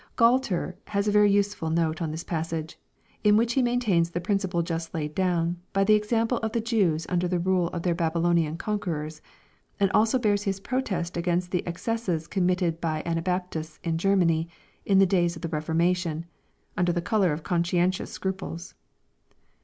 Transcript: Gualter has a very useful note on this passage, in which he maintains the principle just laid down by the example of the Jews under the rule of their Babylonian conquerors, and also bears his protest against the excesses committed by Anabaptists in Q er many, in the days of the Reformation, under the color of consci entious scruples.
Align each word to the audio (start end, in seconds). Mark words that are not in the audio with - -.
Gualter 0.17 0.77
has 0.87 1.07
a 1.07 1.11
very 1.11 1.29
useful 1.31 1.69
note 1.69 2.01
on 2.01 2.09
this 2.09 2.23
passage, 2.23 2.79
in 3.23 3.37
which 3.37 3.53
he 3.53 3.61
maintains 3.61 4.09
the 4.09 4.19
principle 4.19 4.63
just 4.63 4.95
laid 4.95 5.13
down 5.13 5.57
by 5.73 5.83
the 5.83 5.93
example 5.93 6.39
of 6.39 6.53
the 6.53 6.59
Jews 6.59 7.05
under 7.07 7.27
the 7.27 7.37
rule 7.37 7.67
of 7.67 7.83
their 7.83 7.93
Babylonian 7.93 8.57
conquerors, 8.57 9.21
and 9.79 9.91
also 9.91 10.17
bears 10.17 10.41
his 10.41 10.59
protest 10.59 11.17
against 11.17 11.51
the 11.51 11.61
excesses 11.67 12.25
committed 12.25 12.81
by 12.81 13.03
Anabaptists 13.05 13.79
in 13.83 13.95
Q 13.99 14.13
er 14.13 14.15
many, 14.15 14.49
in 14.87 14.97
the 14.97 15.05
days 15.05 15.35
of 15.35 15.43
the 15.43 15.49
Reformation, 15.49 16.25
under 16.75 16.91
the 16.91 16.99
color 17.03 17.31
of 17.31 17.43
consci 17.43 17.77
entious 17.77 18.07
scruples. 18.07 18.73